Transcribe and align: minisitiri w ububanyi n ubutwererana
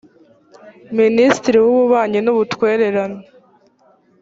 minisitiri 0.99 1.57
w 1.63 1.67
ububanyi 1.73 2.19
n 2.21 2.27
ubutwererana 2.33 3.19